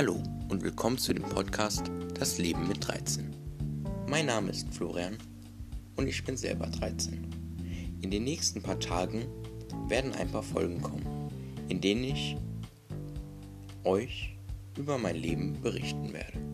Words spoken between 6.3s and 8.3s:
selber 13. In den